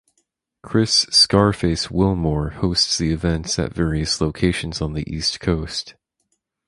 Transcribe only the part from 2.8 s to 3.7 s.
the events